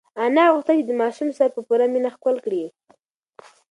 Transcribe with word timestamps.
انا 0.23 0.43
غوښتل 0.53 0.75
چې 0.79 0.85
د 0.87 0.91
ماشوم 1.01 1.29
سر 1.37 1.49
په 1.55 1.61
پوره 1.67 1.85
مینه 1.93 2.09
ښکل 2.15 2.35
کړي. 2.45 2.63